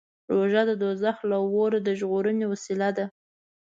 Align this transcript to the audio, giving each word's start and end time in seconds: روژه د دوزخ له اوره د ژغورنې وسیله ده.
روژه 0.33 0.61
د 0.69 0.71
دوزخ 0.83 1.17
له 1.31 1.37
اوره 1.55 1.79
د 1.83 1.89
ژغورنې 1.99 2.45
وسیله 2.51 2.89
ده. 2.97 3.05